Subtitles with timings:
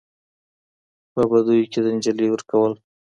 [1.13, 2.71] په بديو کي د نجلۍ ورکول